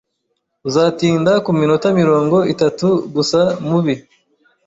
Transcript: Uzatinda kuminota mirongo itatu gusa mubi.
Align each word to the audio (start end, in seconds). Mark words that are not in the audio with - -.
Uzatinda 0.67 1.31
kuminota 1.45 1.87
mirongo 1.99 2.37
itatu 2.53 2.87
gusa 3.15 3.39
mubi. 3.67 3.95